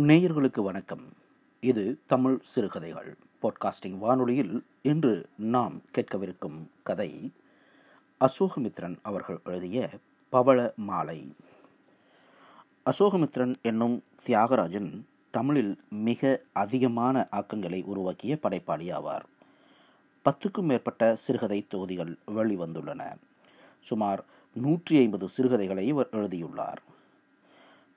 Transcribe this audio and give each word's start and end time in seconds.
நேயர்களுக்கு 0.00 0.62
வணக்கம். 0.62 1.02
இது 1.60 1.98
தமிழ் 2.06 2.38
சிறுகதைகள் 2.42 3.16
பாட்காஸ்டிங் 3.42 3.98
வானொலியில் 3.98 4.64
இன்று 4.82 5.28
நாம் 5.36 5.80
கேட்கவிருக்கும் 5.92 6.66
கதை 6.82 7.32
அசோகமித்ரன் 8.20 8.96
அவர்கள் 9.02 9.40
எழுதிய 9.44 9.90
பவள 10.28 10.72
மாலை. 10.76 11.34
அசோகமித்ரன் 12.90 13.54
என்னும் 13.62 14.02
தியாகராஜன் 14.26 15.00
தமிழில் 15.30 15.80
மிக 15.90 16.42
அதிகமான 16.52 17.28
ஆக்கங்களை 17.32 17.84
உருவாக்கிய 17.84 18.38
படைப்பாளி 18.38 18.90
ஆவார். 18.90 19.24
பத்துக்கும் 20.24 20.62
மேற்பட்ட 20.62 21.16
சிறுகதை 21.16 21.66
தொகுதிகள் 21.68 22.18
வெளிவந்துள்ளன. 22.26 23.14
சுமார் 23.82 24.24
நூற்றி 24.54 24.96
ஐம்பது 24.96 25.28
சிறுகதைகளை 25.28 25.86
இவர் 25.86 26.08
எழுதியுள்ளார். 26.10 26.82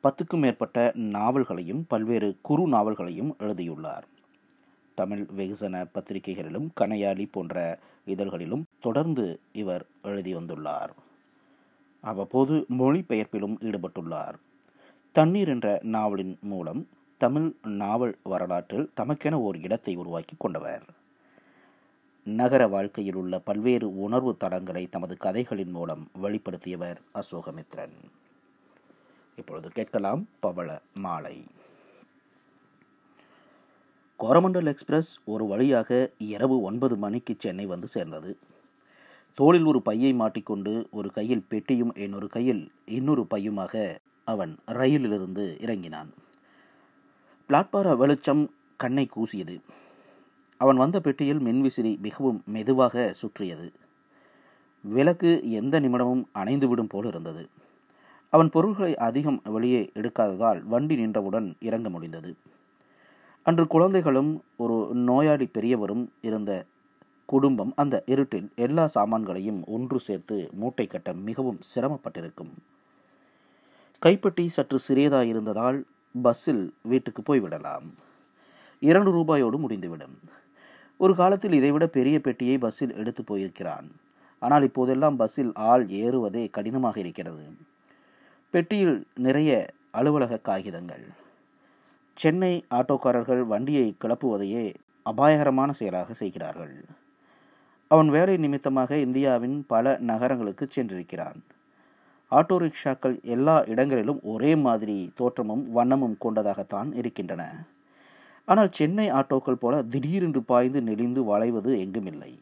பத்துக்கும் 0.08 0.40
மேற்பட்ட 0.40 0.92
நாவல்களையும் 0.96 1.86
பல்வேறு 1.88 2.38
குறு 2.42 2.68
நாவல்களையும் 2.68 3.36
எழுதியுள்ளார். 3.40 4.08
தமிழ் 4.96 5.28
வெகுசன 5.38 5.88
பத்திரிகைகளிலும் 5.94 6.70
கனையாளி 6.82 7.28
போன்ற 7.32 7.80
இதழ்களிலும் 8.06 8.64
தொடர்ந்து 8.80 9.40
இவர் 9.52 9.86
எழுதி 10.02 10.36
வந்துள்ளார். 10.36 10.90
அவ்வப்போது 12.02 12.66
மொழிபெயர்ப்பிலும் 12.70 13.58
ஈடுபட்டுள்ளார். 13.62 14.34
தண்ணீர் 15.12 15.48
என்ற 15.48 15.80
நாவலின் 15.82 16.38
மூலம் 16.42 16.88
தமிழ் 17.18 17.54
நாவல் 17.64 18.18
வரலாற்றில் 18.24 18.92
தமக்கென 19.02 19.34
ஓர் 19.34 19.58
இடத்தை 19.58 19.96
உருவாக்கி 19.96 20.36
கொண்டவர். 20.38 20.84
நகர 22.24 22.68
வாழ்க்கையில் 22.68 23.16
உள்ள 23.16 23.40
பல்வேறு 23.40 24.00
உணர்வு 24.00 24.38
தடங்களை 24.40 24.90
தமது 24.90 25.18
கதைகளின் 25.18 25.72
மூலம் 25.72 26.10
வெளிப்படுத்தியவர் 26.24 26.98
அசோகமித்ரன். 27.14 27.98
இப்பொழுது 29.38 29.70
கேட்கலாம் 29.70 30.28
பவள 30.40 30.82
மாலை. 30.94 31.44
கோரமண்டல் 34.20 34.66
எக்ஸ்பிரஸ் 34.66 35.20
ஒரு 35.26 35.46
வழியாக 35.46 36.12
இரவு 36.18 36.62
ஒன்பது 36.62 36.98
மணிக்கு 36.98 37.36
சென்னை 37.38 37.66
வந்து 37.66 37.88
சேர்ந்தது. 37.88 38.38
தோளில் 39.34 39.66
ஒரு 39.66 39.82
பையை 39.82 40.14
மாட்டிக்கொண்டு 40.14 40.88
ஒரு 40.92 41.12
கையில் 41.12 41.46
பெட்டியும் 41.50 41.96
இன்னொரு 41.96 42.28
கையில் 42.28 42.72
இன்னொரு 42.86 43.26
பையுமாக 43.30 43.96
அவன் 44.24 44.58
ரயிலிலிருந்து 44.66 45.60
இறங்கினான். 45.62 46.10
பிளாட்பார 47.50 47.98
வெளிச்சம் 47.98 48.52
கண்ணை 48.78 49.08
கூசியது. 49.16 49.58
அவன் 50.58 50.76
வந்த 50.76 51.00
பெட்டியில் 51.00 51.40
மின்விசிறி 51.40 52.00
மிகவும் 52.00 52.44
மெதுவாக 52.46 53.14
சுற்றியது. 53.14 53.72
விளக்கு 54.84 55.52
எந்த 55.52 55.80
நிமிடமும் 55.80 56.26
அணைந்துவிடும் 56.34 56.90
போல் 56.90 57.06
இருந்தது 57.06 57.50
அவன் 58.30 58.50
பொருள்களை 58.50 58.96
அதிகம் 58.98 59.42
வெளியே 59.44 59.92
எடுக்காததால் 59.94 60.64
வண்டி 60.64 60.96
நின்றவுடன் 60.96 61.56
இறங்க 61.60 61.90
முடிந்தது. 61.90 62.36
அன்று 63.44 63.68
குழந்தைகளும் 63.68 64.44
ஒரு 64.58 64.90
நோயாளி 64.94 65.46
பெரியவரும் 65.46 66.12
இருந்த 66.22 66.66
குடும்பம் 67.26 67.74
அந்த 67.76 68.04
இருட்டில் 68.06 68.50
எல்லா 68.56 68.90
சாமான்களையும் 68.96 69.66
ஒன்று 69.66 70.00
சேர்த்து 70.00 70.50
மூட்டை 70.52 70.88
கட்ட 70.88 71.14
மிகவும் 71.14 71.60
சிரமப்பட்டிருக்கும். 71.76 72.52
கைப்பட்டி 74.00 74.48
சற்று 74.48 74.80
சிறியதாயிருந்ததால் 74.88 75.84
பஸ்ஸில் 76.22 76.74
வீட்டுக்கு 76.82 77.22
போய்விடலாம். 77.22 77.88
இரண்டு 78.80 79.12
ரூபாயோடு 79.12 79.58
முடிந்துவிடும். 79.58 80.20
ஒரு 80.98 81.16
காலத்தில் 81.16 81.54
இதைவிட 81.54 81.88
பெரிய 81.88 82.22
பெட்டியை 82.22 82.58
பஸ்ஸில் 82.58 82.96
எடுத்து 82.96 83.24
போயிருக்கிறான். 83.24 83.88
ஆனால் 84.40 84.64
இப்போதெல்லாம் 84.64 85.16
பஸ்ஸில் 85.16 85.52
ஆள் 85.54 85.90
ஏறுவதே 85.90 86.50
கடினமாக 86.50 87.00
இருக்கிறது. 87.00 87.46
பெட்டியில் 88.50 89.08
நிறைய 89.16 89.68
அலுவலக 89.92 90.38
காகிதங்கள். 90.38 91.06
சென்னை 92.14 92.66
ஆட்டோக்காரர்கள் 92.70 93.42
வண்டியை 93.46 93.96
கிளப்புவதையே 94.02 94.74
அபாயகரமான 95.04 95.72
செயலாக 95.72 96.14
செய்கிறார்கள். 96.14 96.86
அவன் 97.88 98.10
வேலை 98.10 98.38
நிமித்தமாக 98.38 98.98
இந்தியாவின் 98.98 99.66
பல 99.68 99.98
நகரங்களுக்கு 100.00 100.68
சென்றிருக்கிறான். 100.76 101.40
ஆட்டோ 102.32 102.56
ரிக்ஷாக்கள் 102.58 103.22
எல்லா 103.22 103.64
இடங்களிலும் 103.68 104.20
ஒரே 104.24 104.56
மாதிரி 104.56 105.12
தோற்றமும் 105.16 105.76
வண்ணமும் 105.76 106.18
கொண்டதாகத்தான் 106.22 106.94
இருக்கின்றன. 106.94 107.66
ஆனால் 108.46 108.72
சென்னை 108.72 109.12
ஆட்டோக்கள் 109.12 109.62
போல 109.62 109.84
திடீரென்று 109.84 110.44
பாய்ந்து 110.44 110.82
நெளிந்து 110.82 111.24
வளைவது 111.24 111.80
எங்குமில்லை. 111.80 112.40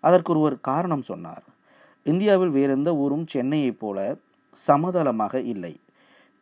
அதற்கு 0.00 0.32
ஒருவர் 0.32 0.60
காரணம் 0.60 1.02
சொன்னார். 1.02 1.42
இந்தியாவில் 2.04 2.48
வேறெந்த 2.48 2.96
ஊரும் 2.96 3.26
சென்னையைப் 3.34 3.78
போல 3.78 4.16
சமதளமாக 4.66 5.40
இல்லை. 5.52 5.74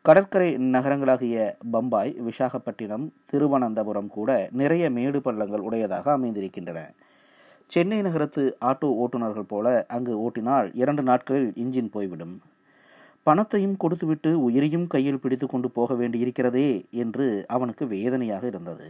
கடற்கரை 0.05 0.51
நகரங்களாகிய 0.75 1.37
பம்பாய் 1.71 2.13
விசாகப்பட்டினம் 2.27 3.07
திருவனந்தபுரம் 3.31 4.09
கூட 4.09 4.49
நிறைய 4.53 4.91
மேடு 4.91 5.21
பள்ளங்கள் 5.21 5.65
உடையதாக 5.69 6.13
அமைந்திருக்கின்றன. 6.17 6.81
சென்னை 7.71 8.01
நகரத்து 8.01 8.43
ஆட்டோ 8.65 8.89
ஓட்டுநர்கள் 9.03 9.51
போல 9.53 9.85
அங்கு 9.89 10.13
ஓட்டினால் 10.19 10.69
இரண்டு 10.75 11.03
நாட்களில் 11.03 11.53
இன்ஜின் 11.55 11.91
போய்விடும். 11.91 12.35
பணத்தையும் 13.23 13.77
கொடுத்துவிட்டு 13.77 14.31
உயிரையும் 14.41 14.87
கையில் 14.87 15.21
பிடித்து 15.21 15.47
கொண்டு 15.47 15.71
போக 15.71 15.95
வேண்டியிருக்கிறதே 15.95 16.69
என்று 16.91 17.45
அவனுக்கு 17.49 17.87
வேதனையாக 17.87 18.47
இருந்தது. 18.47 18.89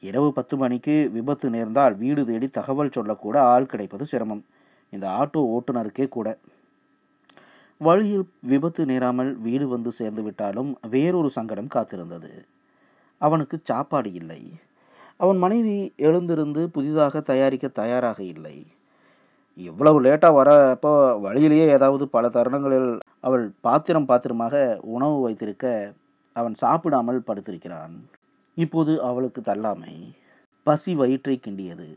இரவு 0.00 0.28
பத்து 0.32 0.56
மணிக்கு 0.56 1.10
விபத்து 1.12 1.50
நேர்ந்தால் 1.50 1.96
வீடு 1.96 2.24
தேடி 2.26 2.48
தகவல் 2.48 2.94
சொல்லக்கூட 2.96 3.36
ஆள் 3.42 3.66
கிடைப்பது 3.66 4.06
சிரமம். 4.06 4.44
இந்த 4.92 5.06
ஆட்டோ 5.20 5.40
ஓட்டுநருக்கே 5.54 6.08
கூட. 6.08 6.38
வழியில் 7.78 8.28
விபத்து 8.42 8.86
நேராமல் 8.86 9.36
வீடு 9.38 9.68
வந்து 9.68 9.92
சேர்ந்து 9.92 10.22
விட்டாலும் 10.22 10.78
வேறொரு 10.90 11.30
சங்கடம் 11.30 11.74
காத்திருந்தது. 11.74 12.32
அவனுக்கு 13.18 13.58
சாப்பாடு 13.62 14.12
இல்லை. 14.12 14.52
அவன் 15.16 15.38
மனைவி 15.38 15.92
எழுந்திருந்து 15.96 16.70
புதிதாக 16.70 17.20
தயாரிக்க 17.20 17.68
தயாராக 17.68 18.22
இல்லை. 18.22 18.66
இவ்வளவு 19.54 20.02
லேட்டாக 20.02 20.38
வரப்போ 20.38 21.20
வழியிலேயே 21.20 21.68
ஏதாவது 21.68 22.08
பல 22.08 22.28
தருணங்களில் 22.28 22.98
அவள் 23.20 23.52
பாத்திரம் 23.60 24.06
பாத்திரமாக 24.06 24.78
உணவு 24.82 25.20
வைத்திருக்க 25.20 25.92
அவன் 26.32 26.54
சாப்பிடாமல் 26.54 27.22
படுத்திருக்கிறான். 27.26 27.94
இப்போது 28.54 29.02
அவளுக்கு 29.02 29.40
தள்ளாமை. 29.40 29.94
பசி 30.62 30.94
வயிற்றை 30.94 31.40
கிண்டியது. 31.46 31.88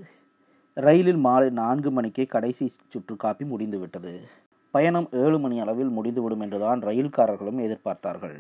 ரயிலில் 0.73 1.17
மாலை 1.17 1.49
நான்கு 1.49 1.91
மணிக்கே 1.91 2.25
கடைசி 2.25 2.71
சுற்று 2.87 3.15
காப்பி 3.15 3.45
முடிந்துவிட்டது. 3.45 4.39
பயணம் 4.71 5.07
ஏழு 5.11 5.39
மணி 5.39 5.59
அளவில் 5.59 5.89
முடிந்துவிடும் 5.89 6.39
என்றுதான் 6.39 6.79
ரயில்காரர்களும் 6.79 7.61
எதிர்பார்த்தார்கள். 7.65 8.37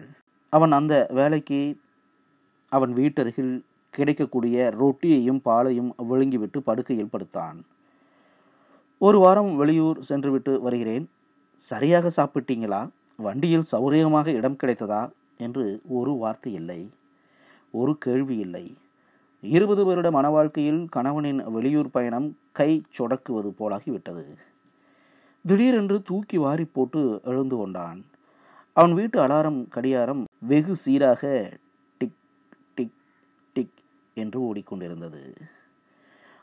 அவன் 0.49 0.71
அந்த 0.71 1.07
வேலைக்கு 1.09 1.79
அவன் 2.69 2.93
வீட்டருகில் 2.93 3.61
கிடைக்கக்கூடிய 3.89 4.71
ரொட்டியையும் 4.79 5.41
பாலையும் 5.41 5.95
விழுங்கிவிட்டு 6.09 6.59
படுக்கையில் 6.63 7.09
படுத்தான். 7.09 7.65
ஒரு 8.97 9.19
வாரம் 9.19 9.55
வெளியூர் 9.55 9.99
சென்றுவிட்டு 10.09 10.61
வருகிறேன். 10.61 11.09
சரியாக 11.55 12.11
சாப்பிட்டீங்களா? 12.17 12.89
வண்டியில் 13.17 13.63
சௌரியமாக 13.71 14.27
இடம் 14.27 14.57
கிடைத்ததா? 14.63 15.09
என்று 15.37 15.81
ஒரு 15.87 16.11
வார்த்தை 16.11 16.53
இல்லை. 16.53 16.89
ஒரு 17.71 17.97
கேள்வி 17.97 18.37
இல்லை. 18.37 18.77
இருபது 19.41 19.85
வருட 19.85 20.11
மன 20.11 20.29
வாழ்க்கையில் 20.29 20.87
கணவனின் 20.89 21.43
வெளியூர் 21.51 21.91
பயணம் 21.91 22.37
கை 22.51 22.81
சொடக்குவது 22.97 23.51
போலாகிவிட்டது. 23.59 24.23
திடீரென்று 25.45 26.01
தூக்கி 26.01 26.37
வாரி 26.37 26.65
போட்டு 26.65 27.21
எழுந்து 27.23 27.55
கொண்டான். 27.55 28.05
அவன் 28.73 28.93
வீட்டு 28.93 29.17
அலாரம் 29.19 29.67
கடியாரம் 29.69 30.21
வெகு 30.39 30.75
சீராக 30.75 31.21
டிக் 31.97 32.19
டிக் 32.75 32.99
டிக் 33.53 33.79
என்று 34.13 34.39
ஓடிக்கொண்டிருந்தது. 34.47 35.23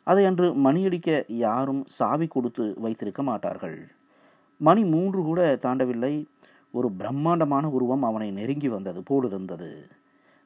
அதை 0.03 0.25
அன்று 0.25 0.49
மணியடிக்க 0.67 1.25
யாரும் 1.29 1.85
சாவி 1.87 2.27
கொடுத்து 2.27 2.75
வைத்திருக்க 2.81 3.23
மாட்டார்கள். 3.23 3.79
மணி 4.61 4.85
மூன்று 4.85 5.23
கூட 5.23 5.59
தாண்டவில்லை. 5.63 6.27
ஒரு 6.71 6.91
பிரம்மாண்டமான 6.93 7.71
உருவம் 7.71 8.03
அவனை 8.03 8.31
நெருங்கி 8.31 8.69
வந்தது 8.69 9.03
போலிருந்தது. 9.03 9.71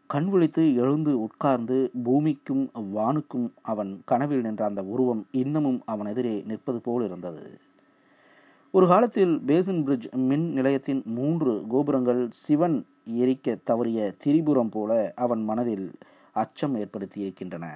கண் 0.07 0.29
விழித்து 0.29 0.75
எழுந்து 0.75 1.13
உட்கார்ந்து 1.21 1.77
பூமிக்கும் 2.05 2.65
வானுக்கும் 2.97 3.51
அவன் 3.63 3.93
கனவில் 4.05 4.41
நின்ற 4.41 4.65
அந்த 4.65 4.83
உருவம் 4.85 5.27
இன்னமும் 5.31 5.83
அவன் 5.85 6.07
எதிரே 6.07 6.43
நிற்பது 6.47 6.81
போல் 6.81 7.05
இருந்தது 7.05 7.47
ஒரு 8.75 8.87
காலத்தில் 8.87 9.41
பேசன் 9.47 9.83
பிரிட்ஜ் 9.85 10.07
மின் 10.15 10.53
நிலையத்தின் 10.53 11.03
மூன்று 11.05 11.65
கோபுரங்கள் 11.69 12.29
சிவன் 12.31 12.87
எரிக்க 13.19 13.57
தவறிய 13.71 14.13
திரிபுரம் 14.25 14.71
போல 14.71 15.13
அவன் 15.15 15.43
மனதில் 15.45 15.93
அச்சம் 16.33 16.75
ஏற்படுத்தி 16.75 17.21
இருக்கின்றன 17.21 17.67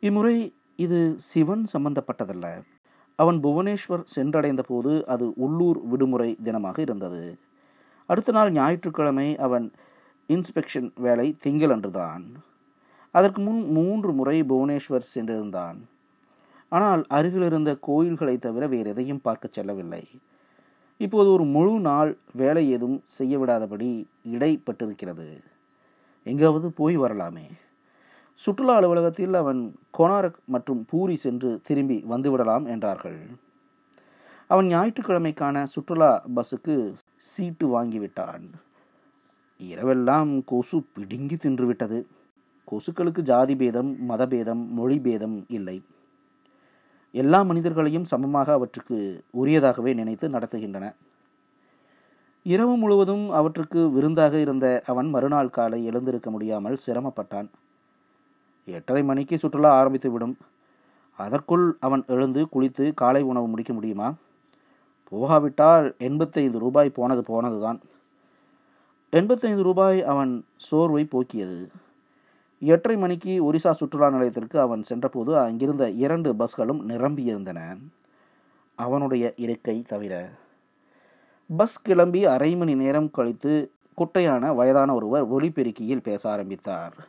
இம்முறை 0.00 0.54
இது 0.76 1.14
சிவன் 1.18 1.66
சம்பந்தப்பட்டதல்ல. 1.72 2.46
அவன் 3.16 3.40
புவனேஸ்வர் 3.42 4.06
சென்றடைந்த 4.16 4.62
போது 4.62 5.06
அது 5.06 5.32
உள்ளூர் 5.36 5.80
விடுமுறை 5.82 6.36
தினமாக 6.44 6.78
இருந்தது. 6.78 7.38
அடுத்த 8.06 8.32
நாள் 8.32 8.52
ஞாயிற்றுக்கிழமை 8.52 9.36
அவன் 9.36 9.72
இன்ஸ்பெக்ஷன் 10.28 10.90
வேலை 10.94 11.36
திங்களன்றுதான் 11.44 12.24
அதற்கு 13.10 13.42
முன் 13.42 13.70
மூன்று 13.70 14.12
முறை 14.12 14.42
புவனேஸ்வர் 14.42 15.10
சென்றிருந்தான். 15.14 15.80
ஆனால் 16.72 17.04
அருகில் 17.08 17.42
இருந்த 17.42 17.76
கோயில்களை 17.80 18.38
தவிர 18.38 18.66
வேறு 18.66 18.90
எதையும் 18.90 19.20
பார்க்க 19.20 19.48
செல்லவில்லை. 19.50 20.04
இப்போது 21.00 21.32
ஒரு 21.32 21.44
முழு 21.44 21.80
நாள் 21.80 22.10
வேலை 22.32 22.70
ஏதும் 22.70 23.02
செய்ய 23.04 23.38
விடாதபடி 23.38 23.88
இடைப்பட்டிருக்கிறது. 24.24 25.28
எங்காவது 26.26 26.70
போய் 26.70 26.96
வரலாமே. 26.96 27.46
சுற்றுலா 28.34 28.74
அலுவலகத்தில் 28.74 29.34
அவன் 29.34 29.60
கொனாரக் 29.98 30.38
மற்றும் 30.44 30.84
பூரி 30.88 31.16
சென்று 31.16 31.60
திரும்பி 31.62 32.04
வந்துவிடலாம் 32.10 32.66
என்றார்கள். 32.66 33.20
அவன் 34.46 34.66
ஞாயிற்றுக்கிழமைக்கான 34.66 35.64
சுற்றுலா 35.64 36.10
பஸ்ஸுக்கு 36.36 36.76
சீட்டு 37.16 37.66
வாங்கிவிட்டான். 37.74 38.44
இரவெல்லாம் 39.60 40.32
கொசு 40.44 40.78
பிடுங்கி 40.94 41.34
தின்றுவிட்டது. 41.34 41.98
கொசுக்களுக்கு 42.68 43.20
ஜாதி 43.20 43.56
பேதம் 43.56 43.96
மதபேதம் 44.08 44.62
மொழி 44.68 44.98
பேதம் 44.98 45.44
இல்லை. 45.48 45.76
எல்லா 47.12 47.42
மனிதர்களையும் 47.42 48.04
சமமாக 48.04 48.52
அவற்றுக்கு 48.52 49.24
உரியதாகவே 49.42 49.94
நினைத்து 49.94 50.28
நடத்துகின்றன. 50.28 50.94
இரவு 52.42 52.76
முழுவதும் 52.76 53.30
அவற்றுக்கு 53.30 53.90
விருந்தாக 53.90 54.40
இருந்த 54.40 54.82
அவன் 54.86 55.08
மறுநாள் 55.08 55.50
காலை 55.50 55.84
எழுந்திருக்க 55.84 56.30
முடியாமல் 56.30 56.78
சிரமப்பட்டான். 56.86 57.48
எட்டரை 58.64 59.02
மணிக்கு 59.02 59.38
சுற்றுலா 59.38 59.84
ஆரம்பித்துவிடும். 59.84 60.34
அதற்குள் 61.16 61.76
அவன் 61.80 62.04
எழுந்து 62.06 62.48
குளித்து 62.52 62.94
காலை 62.94 63.22
உணவு 63.22 63.48
முடிக்க 63.48 63.72
முடியுமா? 63.72 64.14
போகாவிட்டால் 65.08 65.96
எண்பத்தைந்து 65.98 66.58
ரூபாய் 66.58 66.90
போனது 66.90 67.22
போனதுதான். 67.22 67.80
எண்பத்தைந்து 69.10 69.62
ரூபாய் 69.62 70.02
அவன் 70.02 70.44
சோர்வை 70.56 71.04
போக்கியது. 71.04 71.70
எட்டரை 72.64 72.96
மணிக்கு 72.96 73.52
ஒரிசா 73.52 73.70
சுற்றுலா 73.70 74.10
நிலையத்திற்கு 74.10 74.60
அவன் 74.60 74.82
சென்றபோது 74.82 75.38
அங்கிருந்த 75.38 75.90
இரண்டு 75.90 76.32
பஸ்களும் 76.32 76.82
நிரம்பியிருந்தன. 76.88 77.78
அவனுடைய 78.74 79.32
இருக்கை 79.36 79.82
தவிர 79.82 80.30
பஸ் 81.56 81.82
கிளம்பி 81.82 82.24
அரை 82.24 82.56
மணி 82.56 82.74
நேரம் 82.74 83.10
கழித்து 83.10 83.70
குட்டையான 83.94 84.54
வயதான 84.54 84.94
ஒருவர் 84.94 85.32
ஒலிபெருக்கியில் 85.32 86.02
பேச 86.02 86.30
ஆரம்பித்தார். 86.30 87.08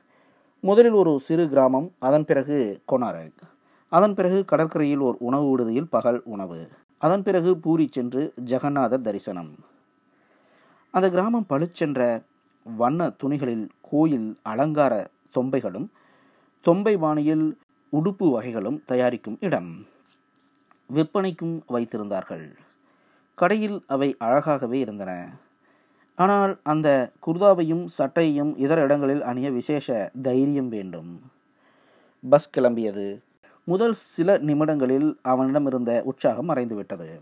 முதலில் 0.59 0.91
ஒரு 0.91 1.19
சிறு 1.19 1.49
கிராமம் 1.49 1.91
அதன் 1.99 2.25
பிறகு 2.25 2.81
கொனாரக். 2.91 3.39
அதன் 3.89 4.13
பிறகு 4.13 4.45
கடற்கரையில் 4.45 4.99
ஒரு 4.99 5.17
உணவு 5.19 5.49
விடுதியில் 5.49 5.89
பகல் 5.89 6.21
உணவு. 6.25 6.67
அதன் 6.97 7.23
பிறகு 7.23 7.57
பூரி 7.57 7.89
சென்று 7.91 8.33
ஜெகநாதர் 8.45 9.01
தரிசனம். 9.01 9.55
அந்த 10.91 11.09
கிராமம் 11.09 11.45
பளிச்சென்ற 11.49 12.23
வண்ண 12.63 13.11
துணிகளில் 13.23 13.67
கோயில் 13.81 14.37
அலங்கார 14.43 15.07
தொம்பைகளும் 15.37 15.87
தொம்பை 16.65 16.97
பாணியில் 16.97 17.57
உடுப்பு 17.91 18.31
வகைகளும் 18.31 18.83
தயாரிக்கும் 18.85 19.37
இடம். 19.39 19.85
விற்பனைக்கும் 20.87 21.63
வைத்திருந்தார்கள். 21.69 22.53
கடையில் 23.35 23.83
அவை 23.87 24.15
அழகாகவே 24.19 24.73
இருந்தன. 24.73 25.33
ஆனால் 26.15 26.59
அந்த 26.63 27.11
குர்தாவையும் 27.25 27.87
சட்டையையும் 27.97 28.57
இதர 28.57 28.81
இடங்களில் 28.81 29.21
அணிய 29.21 29.51
விசேஷ 29.51 30.11
தைரியம் 30.21 30.69
வேண்டும். 30.69 31.31
பஸ் 32.29 32.49
கிளம்பியது. 32.57 33.21
முதல் 33.63 33.93
சில 33.93 34.37
நிமிடங்களில் 34.37 35.19
அவனிடம் 35.21 35.65
இருந்த 35.65 36.01
உற்சாகம் 36.05 36.49
மறைந்துவிட்டது. 36.49 37.21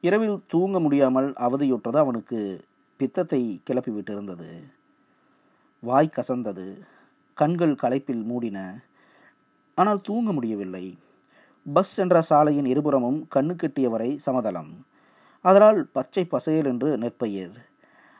இரவில் 0.00 0.42
தூங்க 0.46 0.80
முடியாமல் 0.80 1.32
அவதியுற்றது 1.32 1.96
அவனுக்கு. 1.96 2.60
பித்தத்தை 2.96 3.62
கிளப்பிவிட்டிருந்தது. 3.70 4.50
வாய் 5.80 6.10
கசந்தது. 6.16 6.78
கண்கள் 7.34 7.74
களைப்பில் 7.74 8.22
மூடின. 8.22 8.80
ஆனால் 9.74 10.00
தூங்க 10.00 10.32
முடியவில்லை. 10.32 10.98
பஸ் 11.72 11.98
என்ற 11.98 12.20
சாலையின் 12.20 12.64
இருபுறமும் 12.64 13.28
கண்ணு 13.34 13.56
கெட்டியவரை 13.56 14.16
சமதளம். 14.16 14.86
அதனால் 15.40 15.88
பச்சை 15.92 16.26
பசையல் 16.30 16.64
என்று 16.64 16.98
நெற்பயிர். 16.98 17.52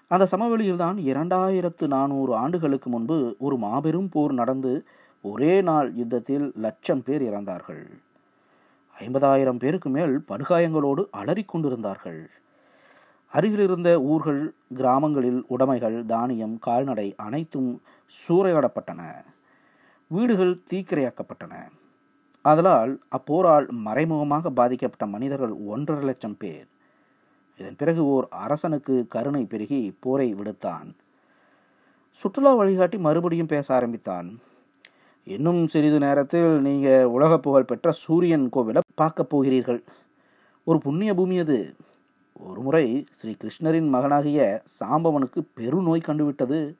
அந்த 0.09 0.29
சமவெளியில்தான் 0.31 0.99
இரண்டாயிரத்து 0.99 1.87
நானூறு 1.87 2.35
ஆண்டுகளுக்கு 2.35 2.91
முன்பு 2.91 3.37
ஒரு 3.39 3.57
மாபெரும் 3.57 4.09
போர் 4.09 4.33
நடந்து 4.33 4.85
ஒரே 5.23 5.63
நாள் 5.63 5.95
யுத்தத்தில் 5.95 6.53
லட்சம் 6.55 7.03
பேர் 7.03 7.23
இறந்தார்கள். 7.23 7.85
ஐம்பதாயிரம் 9.01 9.59
பேருக்கு 9.59 9.91
மேல் 9.91 10.25
படுகாயங்களோடு 10.29 11.05
அலறிக்கொண்டிருந்தார்கள் 11.17 12.27
அருகிலிருந்த 13.33 14.01
ஊர்கள் 14.03 14.55
கிராமங்களில் 14.75 15.45
உடைமைகள் 15.49 16.05
தானியம் 16.05 16.59
கால்நடை 16.59 17.15
அனைத்தும் 17.17 17.83
சூறையாடப்பட்டன. 18.13 19.03
வீடுகள் 20.09 20.61
தீக்கிரையாக்கப்பட்டன. 20.71 21.55
அதனால் 22.43 23.01
அப்போரால் 23.09 23.67
மறைமுகமாக 23.71 24.51
பாதிக்கப்பட்ட 24.51 25.07
மனிதர்கள் 25.07 25.51
ஒன்றரை 25.51 26.05
லட்சம் 26.05 26.37
பேர். 26.37 26.67
இதன் 27.59 27.77
பிறகு 27.77 28.07
ஓர் 28.07 28.27
அரசனுக்கு 28.31 29.07
கருணை 29.09 29.45
பெருகி 29.45 29.97
போரை 30.01 30.35
விடுத்தான். 30.35 30.89
சுற்றுலா 32.21 32.55
வழிகாட்டி 32.55 32.99
மறுபடியும் 32.99 33.47
பேச 33.47 33.75
ஆரம்பித்தான். 33.75 34.41
இன்னும் 35.25 35.67
சிறிது 35.67 35.99
நேரத்தில் 35.99 36.61
நீங்கள் 36.61 37.05
உலக 37.05 37.39
புகழ் 37.39 37.65
பெற்ற 37.65 37.93
சூரியன் 37.93 38.49
கோவிலை 38.53 38.79
பார்க்க 38.95 39.25
போகிறீர்கள். 39.25 39.85
ஒரு 40.65 40.79
புண்ணிய 40.79 41.15
பூமி 41.15 41.39
அது. 41.39 41.77
ஒரு 42.41 42.61
முறை 42.61 43.07
ஸ்ரீ 43.17 43.33
கிருஷ்ணரின் 43.33 43.89
மகனாகிய 43.89 44.63
சாம்பவனுக்கு 44.81 45.43
பெருநோய் 45.61 46.07
கண்டுவிட்டது. 46.07 46.75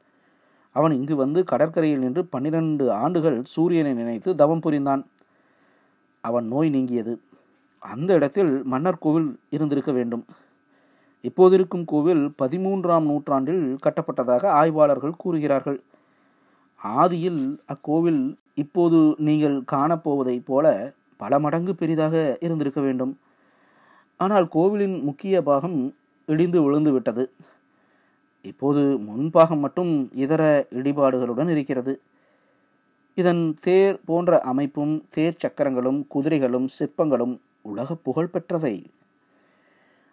அவன் 0.73 0.93
இங்கு 0.93 1.17
வந்து 1.17 1.45
கடற்கரையில் 1.45 1.99
நின்று 1.99 2.27
பன்னிரண்டு 2.27 2.93
ஆண்டுகள் 2.93 3.43
சூரியனை 3.45 3.93
நினைத்து 3.93 4.35
தவம் 4.35 4.61
புரிந்தான். 4.61 5.07
அவன் 6.21 6.47
நோய் 6.47 6.71
நீங்கியது. 6.71 7.21
அந்த 7.79 8.15
இடத்தில் 8.15 8.65
மன்னர் 8.65 8.99
கோவில் 8.99 9.41
இருந்திருக்க 9.51 9.93
வேண்டும். 9.93 10.25
இப்போது 11.21 11.55
இருக்கும் 11.55 11.85
கோவில் 11.85 12.35
பதிமூன்றாம் 12.43 13.03
நூற்றாண்டில் 13.03 13.79
கட்டப்பட்டதாக 13.83 14.47
ஆய்வாளர்கள் 14.47 15.17
கூறுகிறார்கள். 15.17 15.83
ஆதியில் 16.85 17.59
அக்கோவில் 17.67 18.37
இப்போது 18.55 19.15
நீங்கள் 19.19 19.63
காணப்போவதைப் 19.73 20.45
போல 20.45 20.93
பல 21.17 21.39
மடங்கு 21.39 21.75
பெரிதாக 21.75 22.37
இருந்திருக்க 22.41 22.81
வேண்டும். 22.81 23.19
ஆனால் 24.21 24.49
கோவிலின் 24.49 25.03
முக்கிய 25.03 25.43
பாகம் 25.43 25.95
இடிந்து 26.27 26.63
விழுந்து 26.63 26.93
விட்டது. 26.93 27.31
இப்போது 28.43 28.81
முன்பாகம் 28.81 29.59
மட்டும் 29.59 30.11
இதர 30.15 30.67
இடிபாடுகளுடன் 30.71 31.51
இருக்கிறது. 31.51 32.01
இதன் 33.15 33.59
தேர் 33.61 34.01
போன்ற 34.05 34.39
அமைப்பும் 34.41 35.05
தேர் 35.11 35.39
சக்கரங்களும் 35.39 36.07
குதிரைகளும் 36.15 36.69
சிற்பங்களும் 36.79 37.39
உலக 37.63 37.95
புகழ் 37.95 38.31
பெற்றவை. 38.33 38.87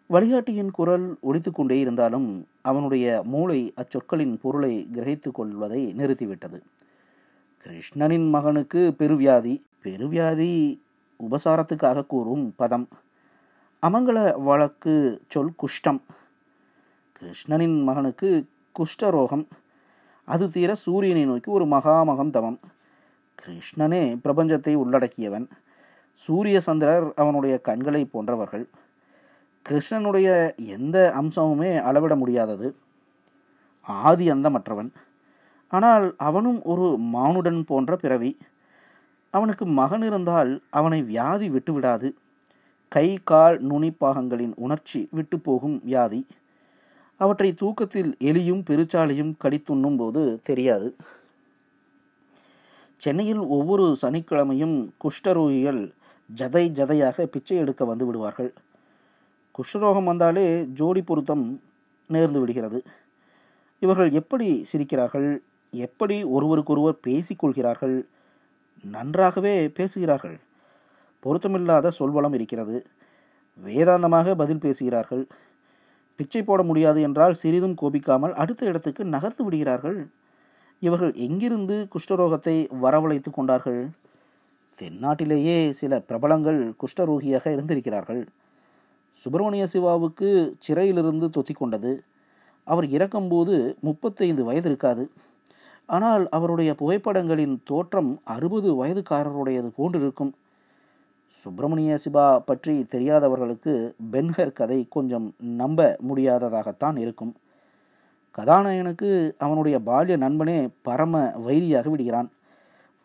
வழிகாட்டியின் 0.10 0.72
குரல் 0.72 1.18
ஒழித்து 1.22 1.52
கொண்டே 1.52 1.80
இருந்தாலும் 1.80 2.48
அவனுடைய 2.62 3.22
மூளை 3.26 3.74
அச்சொற்களின் 3.76 4.34
பொருளை 4.42 4.88
கிரகித்து 4.94 5.32
கொள்வதை 5.32 5.94
நிறுத்திவிட்டது. 5.98 6.60
கிருஷ்ணனின் 7.66 8.30
மகனுக்கு 8.30 8.96
பெருவியாதி 9.00 9.62
பெருவியாதி 9.84 10.80
உபசாரத்துக்காக 11.20 12.08
கூறும் 12.08 12.54
பதம். 12.56 12.88
அமங்கல 13.86 14.42
வழக்கு 14.42 15.22
சொல் 15.28 15.54
குஷ்டம். 15.62 16.00
கிருஷ்ணனின் 17.18 17.84
மகனுக்கு 17.84 18.46
குஷ்டரோகம். 18.80 19.46
அது 20.26 20.50
தீர 20.50 20.76
சூரியனை 20.76 21.26
நோக்கி 21.26 21.52
ஒரு 21.52 21.66
மகாமகம் 21.66 22.30
தவம். 22.30 22.60
கிருஷ்ணனே 23.42 24.02
பிரபஞ்சத்தை 24.24 24.74
உள்ளடக்கியவன். 24.76 25.48
சூரிய 26.16 26.62
சந்திரர் 26.62 27.14
அவனுடைய 27.16 27.58
கண்களை 27.58 28.06
போன்றவர்கள். 28.06 28.66
கிருஷ்ணனுடைய 29.66 30.56
எந்த 30.68 31.14
அம்சமுமே 31.22 31.82
அளவிட 31.82 32.16
முடியாதது. 32.16 32.76
ஆதி 33.82 34.32
அந்தமற்றவன். 34.32 34.92
ஆனால் 35.68 36.16
அவனும் 36.18 36.60
ஒரு 36.64 36.86
மானுடன் 37.14 37.62
போன்ற 37.62 37.96
பிறவி. 37.96 38.38
அவனுக்கு 39.32 39.66
மகன் 39.66 40.02
இருந்தால் 40.02 40.52
அவனை 40.70 41.04
வியாதி 41.04 41.50
விட்டுவிடாது. 41.50 42.10
கை 42.96 43.20
கால் 43.24 43.68
நுனிப்பாகங்களின் 43.68 44.54
உணர்ச்சி 44.56 45.10
விட்டுப்போகும் 45.16 45.80
வியாதி. 45.84 46.26
அவற்றை 47.18 47.54
தூக்கத்தில் 47.54 48.16
எலியும் 48.20 48.64
பெருச்சாலையும் 48.70 49.34
கடித்துண்ணும் 49.44 49.98
போது 49.98 50.40
தெரியாது. 50.44 50.96
சென்னையில் 52.98 53.38
ஒவ்வொரு 53.38 53.98
சனிக்கிழமையும் 54.02 54.90
குஷ்டரோகிகள் 55.04 55.92
ஜதை 56.36 56.64
ஜதையாக 56.78 57.26
பிச்சை 57.26 57.58
எடுக்க 57.58 57.86
வந்து 57.86 58.06
விடுவார்கள். 58.06 58.54
குஷ்டரோகம் 59.52 60.04
வந்தாலே 60.04 60.64
ஜோடி 60.64 61.02
பொருத்தம் 61.02 61.62
நேர்ந்து 62.14 62.40
விடுகிறது. 62.40 62.84
இவர்கள் 63.80 64.12
எப்படி 64.12 64.66
சிரிக்கிறார்கள்? 64.74 65.38
எப்படி 65.72 66.24
ஒருவருக்கொருவர் 66.24 67.04
பேசிக்கொள்கிறார்கள் 67.08 68.06
நன்றாகவே 68.84 69.70
பேசுகிறார்கள். 69.70 70.40
பொருத்தமில்லாத 71.24 71.88
சொல்வளம் 71.88 72.34
இருக்கிறது. 72.34 72.86
வேதாந்தமாக 73.60 74.36
பதில் 74.36 74.60
பேசுகிறார்கள். 74.60 75.28
பிச்சை 76.16 76.44
போட 76.44 76.64
முடியாது 76.64 77.02
என்றால் 77.02 77.34
சிறிதும் 77.34 77.78
கோபிக்காமல் 77.82 78.34
அடுத்த 78.34 78.66
இடத்துக்கு 78.66 79.04
நகர்த்து 79.06 79.44
விடுகிறார்கள். 79.44 80.08
இவர்கள் 80.80 81.14
எங்கிருந்து 81.14 81.88
குஷ்டரோகத்தை 81.94 82.68
வரவழைத்து 82.82 83.30
கொண்டார்கள்? 83.32 83.90
தென்னாட்டிலேயே 84.80 85.72
சில 85.72 86.00
பிரபலங்கள் 86.00 86.74
குஷ்டரோகியாக 86.82 87.52
இருந்திருக்கிறார்கள். 87.52 88.28
சுப்பிரமணிய 89.26 89.68
சிவாவுக்கு 89.68 90.58
சிறையிலிருந்து 90.60 91.28
தொத்தி 91.28 91.54
கொண்டது. 91.54 92.04
அவர் 92.64 92.90
இறக்கும்போது 92.90 93.78
முப்பத்தைந்து 93.82 94.44
வயது 94.44 94.70
இருக்காது. 94.70 95.10
ஆனால் 95.86 96.30
அவருடைய 96.30 96.76
புகைப்படங்களின் 96.80 97.56
தோற்றம் 97.64 98.22
அறுபது 98.24 98.86
வயதுக்காரருடையது 98.86 99.70
போன்றிருக்கும். 99.76 100.34
சுப்பிரமணிய 101.46 101.98
சிவா 101.98 102.40
பற்றி 102.40 102.74
தெரியாதவர்களுக்கு 102.84 103.74
பென்ஹர் 104.12 104.54
கதை 104.54 104.86
கொஞ்சம் 104.90 105.36
நம்ப 105.38 105.98
முடியாததாகத்தான் 106.08 106.98
இருக்கும். 106.98 107.34
கதாநாயகனுக்கு 108.38 109.32
அவனுடைய 109.38 109.80
பால்ய 109.86 110.16
நண்பனே 110.18 110.68
பரம 110.82 111.22
வைரியாக 111.48 111.90
விடுகிறான். 111.90 112.30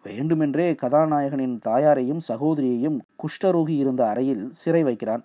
வேண்டுமென்றே 0.03 0.73
கதாநாயகனின் 0.73 1.59
தாயாரையும் 1.67 2.23
சகோதரியையும் 2.29 2.99
குஷ்டரோகி 3.23 3.77
இருந்த 3.83 4.09
அறையில் 4.09 4.45
சிறை 4.53 4.83
வைக்கிறான். 4.83 5.25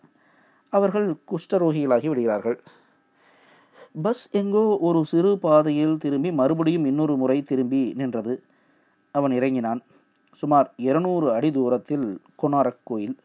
அவர்கள் 0.69 1.07
குஷ்டரோகிகளாகி 1.31 2.07
விடுகிறார்கள். 2.07 2.57
பஸ் 4.01 4.27
எங்கோ 4.31 4.77
ஒரு 4.81 5.05
சிறு 5.05 5.37
பாதையில் 5.37 5.97
திரும்பி 5.97 6.31
மறுபடியும் 6.31 6.85
இன்னொரு 6.85 7.17
முறை 7.17 7.41
திரும்பி 7.41 7.93
நின்றது. 7.95 8.43
அவன் 9.11 9.31
இறங்கினான். 9.31 9.81
சுமார் 10.35 10.73
இருநூறு 10.77 11.33
அடி 11.33 11.51
தூரத்தில் 11.51 12.21
கொனாரக் 12.41 12.83
கோயில். 12.83 13.17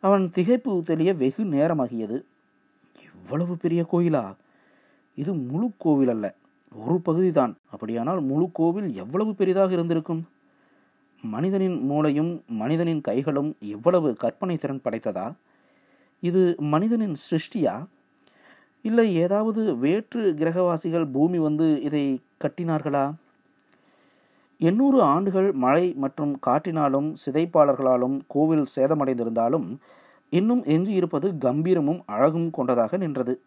அவன் 0.00 0.30
திகைப்பு 0.34 0.82
தெளிய 0.82 1.14
வெகு 1.14 1.44
நேரமாகியது. 1.44 2.22
இவ்வளவு 3.14 3.56
பெரிய 3.56 3.86
கோயிலா? 3.92 4.34
இது 5.14 5.34
முழு 5.34 5.70
கோவில் 5.78 6.08
அல்ல 6.08 6.34
ஒரு 6.86 7.00
பகுதி 7.00 7.30
தான் 7.30 7.56
அப்படியானால் 7.70 8.20
முழு 8.20 8.48
கோவில் 8.52 8.94
எவ்வளவு 8.94 9.34
பெரிதாக 9.34 9.72
இருந்திருக்கும்? 9.72 10.28
மனிதனின் 11.22 11.78
மூளையும் 11.80 12.42
மனிதனின் 12.46 13.00
கைகளும் 13.00 13.56
எவ்வளவு 13.60 14.14
கற்பனை 14.14 14.56
திறன் 14.56 14.80
படைத்ததா? 14.84 15.32
இது 16.20 16.56
மனிதனின் 16.58 17.16
சிருஷ்டியா? 17.30 17.86
இல்லை 18.82 19.14
ஏதாவது 19.14 19.76
வேற்று 19.76 20.34
கிரகவாசிகள் 20.38 21.12
பூமி 21.12 21.38
வந்து 21.38 21.82
இதை 21.82 22.20
கட்டினார்களா? 22.44 23.14
எண்ணூறு 24.60 25.02
ஆண்டுகள் 25.02 25.52
மழை 25.52 25.92
மற்றும் 25.96 26.38
காற்றினாலும் 26.46 27.14
சிதைப்பாளர்களாலும் 27.26 28.20
கோவில் 28.26 28.66
சேதமடைந்திருந்தாலும் 28.76 29.76
இன்னும் 30.30 30.62
எஞ்சியிருப்பது 30.64 31.28
கம்பீரமும் 31.38 32.00
அழகும் 32.06 32.50
கொண்டதாக 32.50 32.96
நின்றது. 32.96 33.40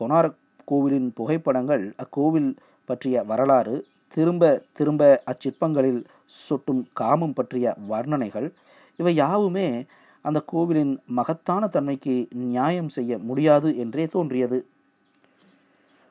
கொனாரக் 0.00 0.38
கோவிலின் 0.64 1.12
புகைப்படங்கள் 1.12 1.94
அக்கோவில் 1.96 2.56
பற்றிய 2.84 3.22
வரலாறு 3.22 3.86
திரும்ப 4.08 4.62
திரும்ப 4.72 5.22
அச்சிற்பங்களில் 5.24 6.04
சொட்டும் 6.26 6.86
காமம் 6.92 7.32
பற்றிய 7.32 7.76
வர்ணனைகள் 7.90 8.48
இவை 8.96 9.14
யாவுமே 9.14 9.84
அந்த 10.22 10.42
கோவிலின் 10.46 11.00
மகத்தான 11.06 11.66
தன்மைக்கு 11.66 12.28
நியாயம் 12.32 12.88
செய்ய 12.88 13.18
முடியாது 13.18 13.76
என்றே 13.76 14.06
தோன்றியது. 14.06 14.66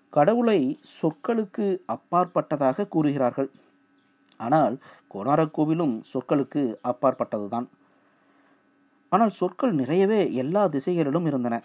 கடவுளை 0.10 0.80
சொற்களுக்கு 1.02 1.78
அப்பாற்பட்டதாக 1.86 2.88
கூறுகிறார்கள். 2.88 3.50
ஆனால் 4.38 4.80
கொனாரக் 5.14 5.52
கோவிலும் 5.58 6.02
சொற்களுக்கு 6.14 6.76
அப்பாற்பட்டதுதான். 6.84 7.68
ஆனால் 9.10 9.30
சொற்கள் 9.30 9.74
நிறையவே 9.74 10.34
எல்லா 10.34 10.68
திசைகளிலும் 10.68 11.26
இருந்தன. 11.26 11.64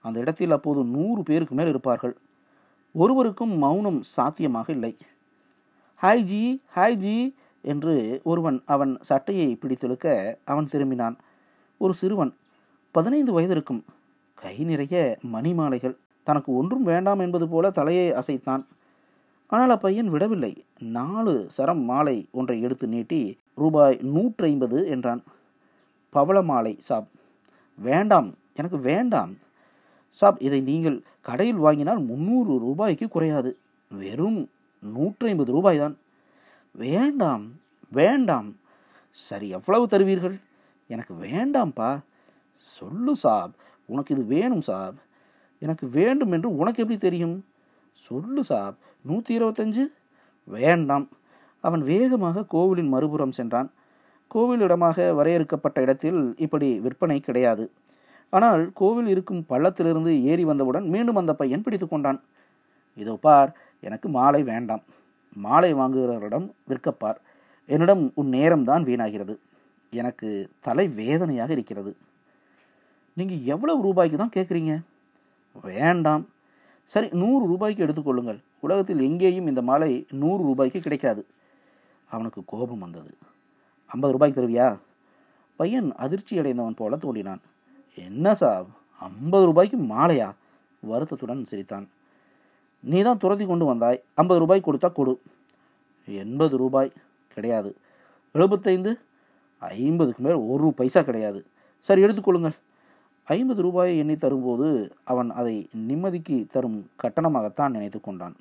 அந்த 0.00 0.20
இடத்தில் 0.20 0.50
அப்போது 0.50 0.84
நூறு 0.84 1.22
பேருக்கு 1.22 1.54
மேல் 1.54 1.68
இருப்பார்கள். 1.68 2.16
ஒருவருக்கும் 2.92 3.58
மௌனம் 3.58 4.02
சாத்தியமாக 4.02 4.72
இல்லை. 4.72 4.96
ஹாய் 6.02 6.22
ஜி 6.22 6.62
ஹாய் 6.76 6.94
ஜி 6.94 7.36
என்று 7.62 8.20
ஒருவன் 8.24 8.62
அவன் 8.66 8.98
சட்டையை 9.00 9.58
பிடித்தெழுக்க 9.60 10.36
அவன் 10.44 10.68
திரும்பினான். 10.72 11.16
ஒரு 11.78 11.94
சிறுவன் 11.94 12.36
பதினைந்து 12.90 13.32
வயது 13.32 13.52
இருக்கும் 13.52 13.84
கை 14.34 14.58
நிறைய 14.58 15.18
மணி 15.22 15.54
மாலைகள் 15.54 15.96
தனக்கு 16.24 16.54
ஒன்றும் 16.54 16.82
வேண்டாம் 16.82 17.18
என்பது 17.18 17.48
போல 17.48 17.70
தலையை 17.70 18.12
அசைத்தான். 18.12 18.66
ஆனால் 19.50 19.70
அப்பையன் 19.70 20.08
விடவில்லை. 20.08 20.64
நாலு 20.78 21.46
சரம் 21.50 21.82
மாலை 21.82 22.26
ஒன்றை 22.30 22.62
எடுத்து 22.62 22.88
நீட்டி 22.88 23.38
ரூபாய் 23.54 23.98
நூற்றைம்பது 24.02 24.86
என்றான். 24.86 25.22
பவள 26.10 26.42
மாலை 26.42 26.76
சாப். 26.80 27.08
வேண்டாம் 27.78 28.34
எனக்கு 28.54 28.78
வேண்டாம். 28.78 29.36
சாப் 30.10 30.36
இதை 30.40 30.60
நீங்கள் 30.60 31.02
கடையில் 31.20 31.56
வாங்கினால் 31.56 31.98
முந்நூறு 31.98 32.58
ரூபாய்க்கு 32.58 33.08
குறையாது. 33.08 33.58
வெறும் 33.90 34.50
நூற்றைம்பது 34.82 35.50
ரூபாய் 35.50 35.78
தான் 35.78 35.96
வேண்டாம் 36.74 37.44
வேண்டாம். 37.92 38.48
சரி 39.10 39.48
எவ்வளவு 39.48 39.86
தருவீர்கள்? 39.86 40.36
எனக்கு 40.86 41.14
வேண்டாம்ப்பா. 41.14 42.00
சொல்லு 42.60 43.16
சாப். 43.16 43.54
உனக்கு 43.86 44.14
இது 44.14 44.24
வேணும் 44.24 44.60
சாப். 44.60 44.98
எனக்கு 45.58 45.88
வேண்டும் 45.88 46.32
என்று 46.32 46.56
உனக்கு 46.56 46.82
எப்படி 46.82 46.98
தெரியும்? 46.98 47.44
சொல்லு 47.92 48.44
சாப். 48.44 48.76
நூற்றி 49.10 49.32
இருபத்தஞ்சு 49.38 49.84
வேண்டாம். 50.56 51.06
அவன் 51.64 51.82
வேகமாக 51.90 52.46
கோவிலின் 52.54 52.92
மறுபுறம் 52.94 53.36
சென்றான். 53.38 53.68
கோவில் 54.34 54.62
இடமாக 54.66 55.06
வரையறுக்கப்பட்ட 55.18 55.78
இடத்தில் 55.84 56.20
இப்படி 56.44 56.68
விற்பனை 56.84 57.18
கிடையாது. 57.28 57.64
ஆனால் 58.36 58.62
கோவில் 58.80 59.08
இருக்கும் 59.14 59.42
பள்ளத்திலிருந்து 59.52 60.12
ஏறி 60.30 60.44
வந்தவுடன் 60.50 60.86
மீண்டும் 60.94 61.20
அந்த 61.20 61.32
பையன் 61.40 61.64
பிடித்து 61.66 61.86
கொண்டான். 61.88 62.18
இதோ 63.02 63.14
பார் 63.26 63.50
எனக்கு 63.88 64.08
மாலை 64.18 64.42
வேண்டாம். 64.52 64.82
மாலை 65.44 65.70
வாங்குகிறவரிடம் 65.80 66.46
விற்கப்பார். 66.70 67.18
என்னிடம் 67.68 68.02
உன் 68.20 68.30
நேரம்தான் 68.36 68.86
வீணாகிறது. 68.88 69.34
எனக்கு 69.92 70.28
தலை 70.66 70.84
வேதனையாக 71.00 71.50
இருக்கிறது. 71.56 71.92
நீங்கள் 73.18 73.40
எவ்வளவு 73.54 73.80
ரூபாய்க்கு 73.86 74.18
தான் 74.22 74.36
கேட்குறீங்க 74.36 74.74
வேண்டாம். 75.70 76.24
சரி 76.92 77.08
நூறு 77.22 77.42
ரூபாய்க்கு 77.52 77.84
எடுத்துக்கொள்ளுங்கள் 77.86 78.40
உலகத்தில் 78.60 79.00
எங்கேயும் 79.00 79.46
இந்த 79.46 79.62
மாலை 79.62 80.06
நூறு 80.10 80.42
ரூபாய்க்கு 80.42 80.80
கிடைக்காது. 80.80 81.26
அவனுக்கு 82.08 82.42
கோபம் 82.46 82.78
வந்தது. 82.78 83.16
ஐம்பது 83.86 84.12
ரூபாய்க்கு 84.12 84.42
தருவியா? 84.42 84.80
பையன் 85.56 85.92
அதிர்ச்சி 85.94 86.38
அடைந்தவன் 86.38 86.74
போல 86.74 86.96
தோண்டினான் 86.96 87.40
என்ன 87.94 88.34
சாப் 88.34 88.66
ஐம்பது 89.00 89.44
ரூபாய்க்கு 89.44 89.76
மாலையா? 89.76 90.34
வருத்தத்துடன் 90.80 91.44
சிரித்தான். 91.44 91.90
நீ 92.80 93.02
தான் 93.02 93.18
துரத்தி 93.18 93.46
கொண்டு 93.46 93.64
வந்தாய். 93.64 94.02
ஐம்பது 94.14 94.40
ரூபாய் 94.40 94.62
கொடுத்தா 94.64 94.92
கொடு. 94.92 95.20
எண்பது 96.06 96.56
ரூபாய் 96.56 96.92
கிடையாது. 97.34 97.76
எழுபத்தைந்து 98.32 98.98
ஐம்பதுக்கு 99.58 100.22
மேல் 100.22 100.34
ஒரு 100.34 100.72
பைசா 100.72 101.02
கிடையாது. 101.02 101.46
சரி 101.80 102.02
எடுத்துக்கொள்ளுங்கள் 102.02 102.56
ஐம்பது 103.24 103.62
ரூபாயை 103.62 103.98
எண்ணி 103.98 104.16
தரும்போது 104.16 104.94
அவன் 105.04 105.30
அதை 105.30 105.68
நிம்மதிக்கு 105.76 106.46
தரும் 106.46 106.90
கட்டணமாகத்தான் 107.02 107.70
நினைத்து 107.70 108.00
கொண்டான். 108.00 108.36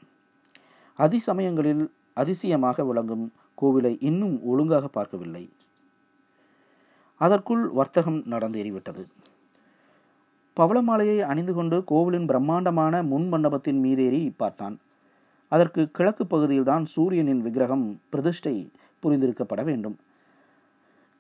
அதிசமயங்களில் 1.00 1.84
அதிசயமாக 2.14 2.84
விளங்கும் 2.84 3.26
கோவிலை 3.62 3.92
இன்னும் 4.00 4.36
ஒழுங்காக 4.44 4.86
பார்க்கவில்லை. 4.88 5.44
அதற்குள் 7.22 7.64
வர்த்தகம் 7.70 8.20
நடந்தேறிவிட்டது 8.26 9.04
பவளமாலையை 10.58 11.18
அணிந்து 11.22 11.54
கொண்டு 11.54 11.78
கோவிலின் 11.84 12.28
பிரம்மாண்டமான 12.30 13.04
முன் 13.04 13.28
மண்டபத்தின் 13.28 13.80
மீதேறி 13.84 14.22
பார்த்தான். 14.38 14.76
அதற்கு 15.52 15.82
கிழக்கு 15.92 16.24
பகுதியில்தான் 16.26 16.86
சூரியனின் 16.86 17.42
விக்கிரகம் 17.42 17.86
பிரதிஷ்டை 18.10 18.56
புரிந்திருக்கப்பட 19.04 19.62
வேண்டும். 19.64 19.96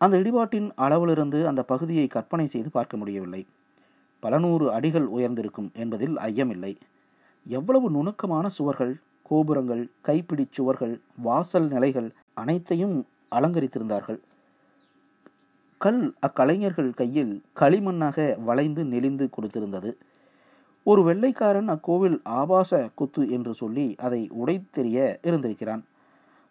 அந்த 0.01 0.15
இடிபாட்டின் 0.17 0.67
அளவிலிருந்து 0.75 1.39
அந்த 1.47 1.61
பகுதியை 1.63 2.07
கற்பனை 2.07 2.47
செய்து 2.47 2.69
பார்க்க 2.69 2.97
முடியவில்லை. 2.97 3.41
பல 4.23 4.39
நூறு 4.39 4.65
அடிகள் 4.71 5.07
உயர்ந்திருக்கும் 5.07 5.69
என்பதில் 5.75 6.15
ஐயமில்லை. 6.27 6.73
எவ்வளவு 7.45 7.87
நுணுக்கமான 7.91 8.45
சுவர்கள்! 8.49 8.93
கோபுரங்கள் 9.29 9.89
கைப்பிடி 10.01 10.47
சுவர்கள் 10.51 10.99
வாசல் 11.17 11.67
நிலைகள் 11.67 12.09
அனைத்தையும் 12.33 13.05
அலங்கரித்திருந்தார்கள். 13.31 14.19
கல் 15.77 16.13
அக்கலைஞர்கள் 16.27 16.93
கையில் 16.93 17.43
களிமண்ணாக 17.55 18.43
வளைந்து 18.43 18.83
நெளிந்து 18.85 19.29
கொடுத்திருந்தது. 19.31 19.91
ஒரு 20.83 21.03
வெள்ளைக்காரன் 21.03 21.69
அக்கோவில் 21.69 22.19
ஆபாச 22.23 22.89
குத்து 22.95 23.29
என்று 23.29 23.53
சொல்லி 23.53 23.95
அதை 23.97 24.29
உடைத்தெறிய 24.45 25.17
இருந்திருக்கிறான். 25.21 25.83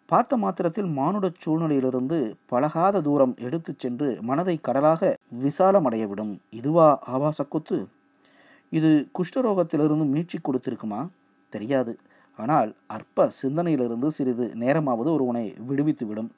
பார்த்த 0.05 0.37
மாத்திரத்தில் 0.37 0.85
மானுட 0.85 1.31
சூழ்நிலையிலிருந்து 1.45 2.33
பழகாத 2.45 3.01
தூரம் 3.01 3.35
எடுத்துச் 3.37 3.79
சென்று 3.79 4.17
மனதை 4.21 4.57
கடலாக 4.61 5.15
விசாலமடையவிடும். 5.41 6.37
இதுவா 6.49 6.99
ஆபாச 7.05 7.43
குத்து? 7.43 7.87
இது 8.69 9.07
குஷ்டரோகத்திலிருந்து 9.11 10.05
மீட்சி 10.05 10.39
கொடுத்திருக்குமா? 10.43 11.07
தெரியாது. 11.49 11.97
ஆனால் 12.37 12.75
அற்ப 12.87 13.31
சிந்தனையிலிருந்து 13.41 14.07
சிறிது 14.07 14.55
நேரமாவது 14.55 15.13
ஒருவனை 15.13 15.53
விடுவித்துவிடும். 15.69 16.29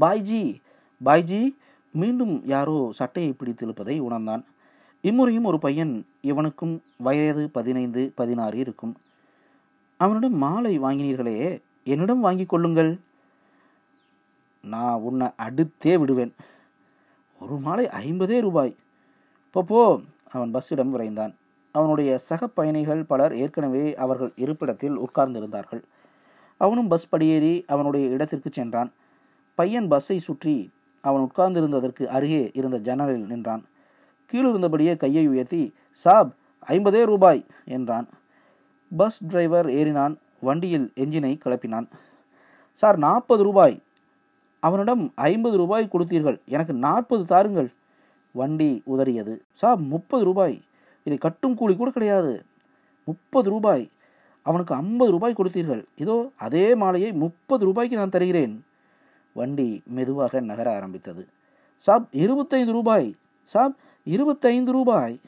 பாய்ஜி 0.00 0.60
பாய்ஜி 1.04 1.56
மீண்டும் 1.92 2.46
யாரோ 2.46 2.88
சட்டையை 2.92 3.32
பிடித்திருப்பதை 3.32 3.98
உணர்ந்தான். 3.98 4.44
இம்முறையும் 5.00 5.44
ஒரு 5.44 5.58
பையன் 5.58 6.06
இவனுக்கும் 6.20 6.82
வயது 6.96 7.50
பதினைந்து 7.50 8.12
பதினாறு 8.14 8.58
இருக்கும். 8.58 8.96
அவனிடம் 9.96 10.36
மாலை 10.36 10.80
வாங்கினீர்களே 10.80 11.60
என்னிடம் 11.84 12.20
வாங்கி 12.20 12.44
கொள்ளுங்கள். 12.44 13.00
நான் 14.60 15.00
உன்னை 15.00 15.26
அடுத்தே 15.38 15.98
விடுவேன். 15.98 16.34
ஒரு 17.40 17.58
மாலை 17.58 17.86
ஐம்பதே 17.86 18.40
ரூபாய். 18.40 18.76
போ 19.50 20.00
அவன் 20.30 20.50
பஸ்ஸிடம் 20.50 20.98
விரைந்தான். 20.98 21.34
அவனுடைய 21.74 22.18
சக 22.18 22.46
பயணிகள் 22.46 23.04
பலர் 23.04 23.36
ஏற்கனவே 23.36 23.94
அவர்கள் 23.94 24.32
இருப்பிடத்தில் 24.36 24.98
உட்கார்ந்திருந்தார்கள். 24.98 25.82
அவனும் 26.56 26.88
பஸ் 26.88 27.08
படியேறி 27.08 27.64
அவனுடைய 27.66 28.08
இடத்திற்கு 28.08 28.50
சென்றான். 28.52 28.92
பையன் 29.54 29.88
பஸ்ஸை 29.88 30.18
சுற்றி 30.18 30.70
அவன் 31.00 31.30
உட்கார்ந்திருந்ததற்கு 31.30 32.04
அருகே 32.06 32.50
இருந்த 32.54 32.78
ஜன்னலில் 32.78 33.26
நின்றான். 33.26 33.64
கீழிருந்தபடியே 34.32 34.96
கையை 34.96 35.28
உயர்த்தி 35.28 35.74
சாப் 35.90 36.34
ஐம்பதே 36.68 37.04
ரூபாய் 37.04 37.46
என்றான். 37.64 38.08
பஸ் 38.96 39.20
டிரைவர் 39.28 39.66
ஏறினான். 39.66 40.16
வண்டியில் 40.40 40.92
என்ஜினை 40.94 41.38
கிளப்பினான். 41.44 41.88
சார் 42.72 42.98
நாற்பது 42.98 43.42
ரூபாய். 43.42 43.82
அவனிடம் 44.60 45.12
ஐம்பது 45.14 45.56
ரூபாய் 45.56 45.88
கொடுத்தீர்கள். 45.92 46.38
எனக்கு 46.44 46.72
நாற்பது 46.72 47.24
தாருங்கள். 47.24 47.72
வண்டி 48.32 48.82
உதறியது. 48.86 49.38
சார் 49.52 49.78
முப்பது 49.78 50.24
ரூபாய். 50.24 50.60
இதை 51.04 51.18
கட்டும் 51.18 51.54
கூலி 51.54 51.76
கூட 51.76 51.90
கிடையாது. 51.90 52.44
முப்பது 53.04 53.50
ரூபாய். 53.50 53.90
அவனுக்கு 54.42 54.74
ஐம்பது 54.74 55.10
ரூபாய் 55.10 55.34
கொடுத்தீர்கள். 55.38 55.84
இதோ 55.96 56.30
அதே 56.36 56.74
மாலையை 56.74 57.12
முப்பது 57.12 57.64
ரூபாய்க்கு 57.64 57.96
நான் 57.96 58.10
தருகிறேன். 58.10 58.64
வண்டி 59.32 59.82
மெதுவாக 59.86 60.40
நகர 60.40 60.74
ஆரம்பித்தது. 60.74 61.28
சாப் 61.78 62.08
இருபத்தைந்து 62.10 62.72
ரூபாய். 62.72 63.14
சாப் 63.42 63.76
இருபத்தைந்து 64.04 64.72
ரூபாய். 64.72 65.20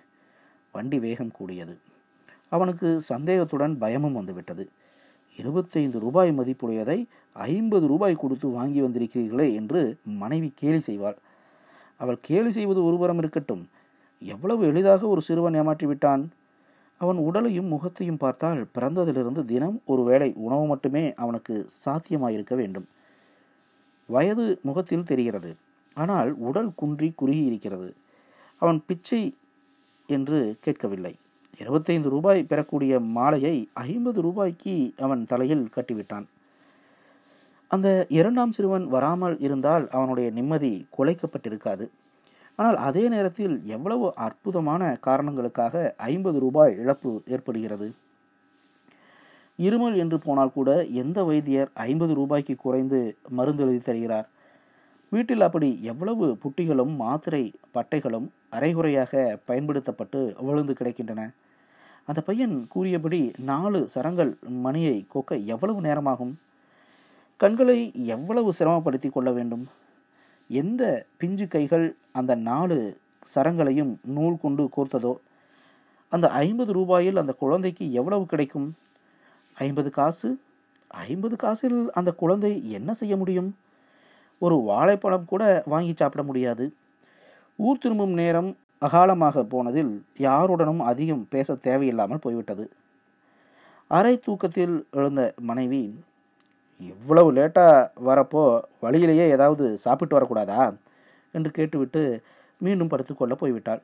வண்டி 0.72 0.98
வேகம் 0.98 1.30
கூடியது. 1.30 1.78
அவனுக்கு 2.48 3.00
சந்தேகத்துடன் 3.00 3.78
பயமும் 3.78 4.12
வந்துவிட்டது. 4.12 4.70
இருபத்தைந்து 5.36 5.98
ரூபாய் 5.98 6.30
மதிப்புடையதை 6.30 7.06
ஐம்பது 7.32 7.86
ரூபாய் 7.86 8.14
கொடுத்து 8.14 8.48
வாங்கி 8.48 8.82
வந்திருக்கிறீர்களே 8.82 9.54
என்று 9.54 9.96
மனைவி 10.04 10.52
கேலி 10.54 10.82
செய்வாள். 10.86 11.16
அவள் 11.96 12.18
கேலி 12.20 12.50
செய்வது 12.50 12.84
ஒருபுறம் 12.84 13.18
இருக்கட்டும். 13.18 13.68
எவ்வளவு 14.34 14.62
எளிதாக 14.70 15.02
ஒரு 15.06 15.22
சிறுவன் 15.28 15.56
ஏமாற்றி 15.60 15.86
விட்டான்? 15.86 16.24
அவன் 17.00 17.18
உடலையும் 17.28 17.72
முகத்தையும் 17.74 18.20
பார்த்தால் 18.22 18.60
பிறந்ததிலிருந்து 18.74 19.42
தினம் 19.52 19.78
ஒரு 19.92 20.02
வேளை 20.02 20.28
உணவு 20.46 20.64
மட்டுமே 20.66 21.04
அவனுக்கு 21.22 21.54
சாத்தியமாயிருக்க 21.84 22.54
வேண்டும். 22.54 22.86
வயது 24.08 24.46
முகத்தில் 24.62 25.08
தெரிகிறது. 25.10 25.50
ஆனால் 25.96 26.30
உடல் 26.48 26.70
குன்றி 26.74 27.08
குறுகி 27.16 27.42
இருக்கிறது 27.50 27.88
அவன் 28.62 28.78
பிச்சை 28.86 29.22
என்று 30.08 30.38
கேட்கவில்லை. 30.64 31.12
இருபத்தைந்து 31.62 32.08
ரூபாய் 32.14 32.40
பெறக்கூடிய 32.50 32.94
மாலையை 33.16 33.56
ஐம்பது 33.88 34.18
ரூபாய்க்கு 34.26 34.74
அவன் 35.04 35.22
தலையில் 35.30 35.64
கட்டிவிட்டான். 35.76 36.26
அந்த 37.70 37.88
இரண்டாம் 38.18 38.52
சிறுவன் 38.56 38.84
வராமல் 38.94 39.36
இருந்தால் 39.46 39.84
அவனுடைய 39.96 40.28
நிம்மதி 40.30 40.72
குலைக்கப்பட்டிருக்காது. 40.96 41.86
ஆனால் 42.58 42.76
அதே 42.76 43.08
நேரத்தில் 43.08 43.62
எவ்வளவு 43.66 44.14
அற்புதமான 44.14 44.96
காரணங்களுக்காக 45.00 45.94
ஐம்பது 45.96 46.38
ரூபாய் 46.38 46.76
இழப்பு 46.76 47.22
ஏற்படுகிறது? 47.28 47.88
இருமல் 49.58 49.96
என்று 49.96 50.18
போனால் 50.18 50.52
கூட 50.52 50.70
எந்த 50.84 51.24
வைத்தியர் 51.24 51.70
ஐம்பது 51.74 52.14
ரூபாய்க்கு 52.14 52.56
குறைந்து 52.56 53.16
மருந்து 53.28 53.62
எழுதி 53.62 53.78
தருகிறார்? 53.78 54.26
வீட்டில் 55.12 55.40
அப்படி 55.40 55.68
எவ்வளவு 55.82 56.38
புட்டிகளும் 56.44 56.94
மாத்திரை 56.96 57.54
பட்டைகளும் 57.74 58.26
அரைகுறையாக 58.50 59.40
பயன்படுத்தப்பட்டு 59.44 60.34
விழுந்து 60.40 60.72
கிடக்கின்றன? 60.72 61.22
அந்த 62.04 62.20
பையன் 62.20 62.66
கூறியபடி 62.68 63.32
நாலு 63.36 63.88
சரங்கள் 63.88 64.38
மணியை 64.66 65.06
கொக்க 65.08 65.36
எவ்வளவு 65.36 65.80
நேரமாகும்? 65.80 66.34
கண்களை 67.40 67.78
எவ்வளவு 67.94 68.52
சிரமப்படுத்தி 68.58 69.10
கொள்ள 69.10 69.30
வேண்டும்? 69.30 69.64
எந்த 70.48 71.06
பிஞ்சு 71.18 71.48
கைகள் 71.48 71.96
அந்த 72.12 72.34
நாலு 72.34 72.98
சரங்களையும் 73.34 73.96
நூல் 74.04 74.36
கொண்டு 74.40 74.68
கோர்த்ததோ 74.76 75.14
அந்த 76.08 76.28
ஐம்பது 76.28 76.72
ரூபாயில் 76.74 77.16
அந்த 77.16 77.32
குழந்தைக்கு 77.32 77.92
எவ்வளவு 77.92 78.26
கிடைக்கும்? 78.26 78.76
ஐம்பது 79.54 79.90
காசு? 79.90 80.40
ஐம்பது 80.88 81.36
காசில் 81.36 81.92
அந்த 81.92 82.12
குழந்தை 82.12 82.70
என்ன 82.70 82.94
செய்ய 82.94 83.16
முடியும்? 83.16 83.56
ஒரு 84.38 84.54
வாழைப்பழம் 84.54 85.24
கூட 85.24 85.62
வாங்கி 85.66 85.92
சாப்பிட 85.96 86.22
முடியாது. 86.22 86.74
ஊர் 87.56 87.78
திரும்பும் 87.78 88.12
நேரம் 88.12 88.56
அகாலமாக 88.80 89.42
போனதில் 89.42 90.04
யாருடனும் 90.18 90.80
அதிகம் 90.80 91.26
பேச 91.30 91.54
தேவையில்லாமல் 91.54 92.18
போய்விட்டது. 92.18 92.70
அரை 93.88 94.18
தூக்கத்தில் 94.18 94.86
எழுந்த 94.90 95.34
மனைவி 95.40 96.00
இவ்வளவு 96.80 97.32
லேட்டாக 97.32 97.88
வரப்போ 98.04 98.60
வழியிலேயே 98.80 99.28
ஏதாவது 99.28 99.78
சாப்பிட்டு 99.78 100.16
வரக்கூடாதா? 100.18 100.76
என்று 101.34 101.50
கேட்டுவிட்டு 101.50 102.22
மீண்டும் 102.60 102.88
படுத்துக்கொள்ள 102.88 103.34
போய்விட்டாள். 103.40 103.82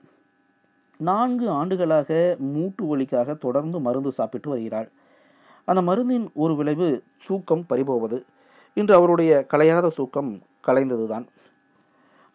நான்கு 1.01 1.47
ஆண்டுகளாக 1.51 2.37
மூட்டு 2.39 2.85
வலிக்காக 2.91 3.35
தொடர்ந்து 3.39 3.81
மருந்து 3.81 4.13
சாப்பிட்டு 4.13 4.51
வருகிறாள். 4.51 4.89
அந்த 5.65 5.81
மருந்தின் 5.83 6.27
ஒரு 6.35 6.57
விளைவு 6.57 6.89
தூக்கம் 7.27 7.65
பறிபோவது. 7.69 8.19
இன்று 8.77 8.95
அவருடைய 8.95 9.33
கலையாத 9.53 9.89
தூக்கம் 9.89 10.43
கலைந்ததுதான் 10.67 11.27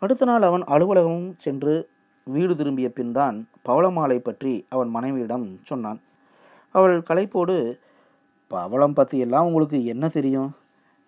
அடுத்த 0.02 0.26
நாள் 0.26 0.42
அவன் 0.42 0.64
அலுவலகம் 0.64 1.34
சென்று 1.38 1.90
வீடு 2.24 2.56
திரும்பிய 2.56 2.88
பின் 2.90 3.12
தான் 3.12 3.48
பவளமாலை 3.66 4.18
பற்றி 4.20 4.66
அவன் 4.70 4.90
மனைவியிடம் 4.90 5.60
சொன்னான். 5.64 6.00
அவள் 6.72 6.98
களைப்போடு 7.00 7.56
பவளம் 8.52 8.94
பற்றி 8.94 9.18
எல்லாம் 9.20 9.48
உங்களுக்கு 9.50 9.80
என்ன 9.86 10.06
தெரியும்? 10.08 10.50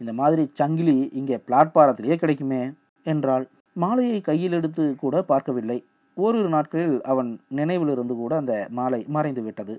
இந்த 0.02 0.12
மாதிரி 0.14 0.44
சங்கிலி 0.54 0.98
இங்கே 1.20 1.38
பிளாட்பாரத்திலேயே 1.48 2.16
கிடைக்குமே? 2.16 2.62
என்றாள். 3.06 3.46
மாலையை 3.76 4.22
கையில் 4.22 4.52
எடுத்து 4.52 4.84
கூட 4.96 5.16
பார்க்கவில்லை. 5.22 5.78
ஓரிரு 6.18 6.50
நாட்களில் 6.50 6.98
அவன் 7.02 7.30
நினைவிலிருந்து 7.50 8.16
கூட 8.16 8.34
அந்த 8.36 8.54
மாலை 8.70 9.02
மறைந்து 9.08 9.42
விட்டது. 9.42 9.76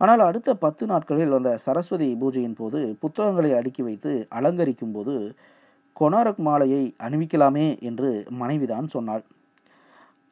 ஆனால் 0.00 0.20
அடுத்த 0.20 0.50
பத்து 0.54 0.84
நாட்களில் 0.86 1.32
அந்த 1.32 1.50
சரஸ்வதி 1.56 2.08
பூஜையின் 2.20 2.56
போது 2.56 2.80
புத்தகங்களை 3.00 3.50
அடுக்கி 3.52 3.82
வைத்து 3.82 4.12
அலங்கரிக்கும் 4.38 4.92
போது 4.92 5.14
கொனாரக் 5.96 6.42
மாலையை 6.46 6.82
அணிவிக்கலாமே 7.02 7.66
என்று 7.80 8.10
மனைவிதான் 8.40 8.86
சொன்னாள். 8.86 9.24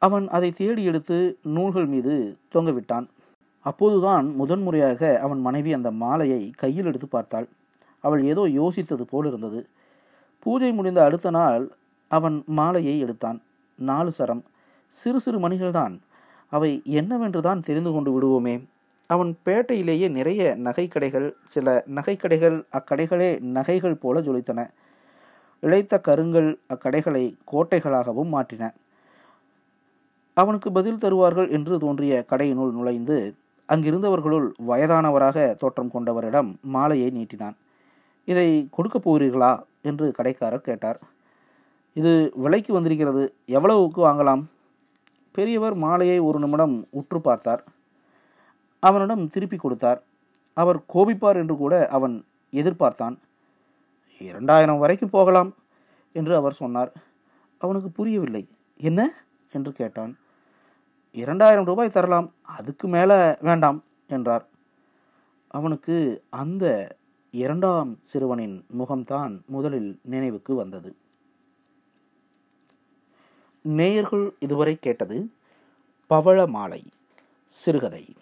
அவன் 0.01 0.25
அதை 0.27 0.49
தேடி 0.51 0.83
எடுத்து 0.83 1.17
நூல்கள் 1.55 1.85
மீது 1.85 2.13
தொங்கவிட்டான் 2.55 3.07
அப்போதுதான் 3.65 4.35
முதன்முறையாக 4.35 5.19
அவன் 5.19 5.41
மனைவி 5.41 5.73
அந்த 5.73 5.91
மாலையை 5.91 6.51
கையில் 6.57 6.85
எடுத்து 6.85 7.07
பார்த்தாள். 7.07 7.47
அவள் 8.03 8.23
ஏதோ 8.23 8.43
யோசித்தது 8.47 9.01
போல் 9.01 9.25
இருந்தது 9.25 9.67
பூஜை 10.39 10.71
முடிந்த 10.73 11.03
அடுத்த 11.03 11.29
நாள் 11.29 11.71
அவன் 12.07 12.43
மாலையை 12.45 12.99
எடுத்தான். 12.99 13.41
நாலு 13.79 14.11
சரம். 14.11 14.43
சிறு 14.87 15.19
சிறு 15.19 15.37
மணிகள்தான். 15.39 15.99
அவை 16.49 16.81
என்னவென்றுதான் 16.85 17.59
தெரிந்து 17.59 17.91
கொண்டு 17.91 18.11
விடுவோமே. 18.11 18.55
அவன் 19.07 19.37
பேட்டையிலேயே 19.45 20.09
நிறைய 20.09 20.55
நகைக்கடைகள் 20.63 21.31
சில 21.45 21.83
நகைக்கடைகள் 21.95 22.57
அக்கடைகளே 22.71 23.39
நகைகள் 23.39 23.95
போல 23.95 24.21
ஜொலித்தன. 24.21 24.67
இழைத்த 25.59 25.99
கருங்கள் 25.99 26.59
அக்கடைகளை 26.69 27.23
கோட்டைகளாகவும் 27.51 28.33
மாற்றின. 28.33 28.69
அவனுக்கு 30.33 30.71
பதில் 30.71 30.97
தருவார்கள் 30.97 31.49
என்று 31.49 31.79
தோன்றிய 31.79 32.25
கடையினுள் 32.29 32.71
நுழைந்து 32.71 33.17
அங்கிருந்தவர்களுள் 33.67 34.51
வயதானவராக 34.67 35.55
தோற்றம் 35.55 35.91
கொண்டவரிடம் 35.91 36.55
மாலையை 36.61 37.09
நீட்டினான். 37.09 37.55
இதை 38.25 38.67
கொடுக்கப் 38.71 39.09
போகிறீர்களா? 39.09 39.59
என்று 39.81 40.11
கடைக்காரர் 40.11 40.61
கேட்டார். 40.61 40.99
இது 41.93 42.31
விலைக்கு 42.35 42.73
வந்திருக்கிறது. 42.73 43.33
எவ்வளவுக்கு 43.45 44.07
வாங்கலாம்? 44.07 44.43
பெரியவர் 45.31 45.73
மாலையை 45.73 46.19
ஒரு 46.19 46.39
நிமிடம் 46.39 46.87
உற்று 46.89 47.21
பார்த்தார். 47.21 47.63
அவனிடம் 48.79 49.29
திருப்பி 49.29 49.57
கொடுத்தார். 49.57 50.03
அவர் 50.53 50.79
கோபிப்பார் 50.93 51.35
என்று 51.35 51.57
கூட 51.57 51.87
அவன் 51.87 52.25
எதிர்பார்த்தான். 52.51 53.17
இரண்டாயிரம் 54.19 54.77
வரைக்கும் 54.77 55.09
போகலாம் 55.09 55.53
என்று 56.11 56.35
அவர் 56.35 56.53
சொன்னார். 56.53 56.93
அவனுக்கு 57.57 57.89
புரியவில்லை. 57.89 58.47
என்ன? 58.77 59.11
என்று 59.51 59.71
கேட்டான். 59.71 60.17
இரண்டாயிரம் 61.13 61.65
ரூபாய் 61.65 61.89
தரலாம் 61.89 62.33
அதுக்கு 62.41 62.87
மேலே 62.87 63.35
வேண்டாம் 63.41 63.83
என்றார். 64.07 64.47
அவனுக்கு 65.47 66.23
அந்த 66.29 66.95
இரண்டாம் 67.31 67.99
சிறுவனின் 68.01 68.65
முகம்தான் 68.79 69.45
முதலில் 69.45 69.99
நினைவுக்கு 70.03 70.55
வந்தது. 70.55 70.95
நேயர்கள் 73.61 74.35
இதுவரை 74.39 74.75
கேட்டது 74.75 75.31
பவள 76.07 76.47
மாலை 76.47 76.83
சிறுகதை. 77.49 78.15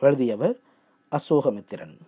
எழுதியவர் 0.00 0.58
அசோகமித்திரன். 1.10 1.98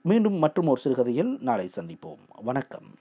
மீண்டும் 0.00 0.34
மற்றும் 0.34 0.66
ஒரு 0.66 0.80
சிறுகதையில் 0.80 1.38
நாளை 1.40 1.70
சந்திப்போம். 1.76 2.18
வணக்கம். 2.42 2.94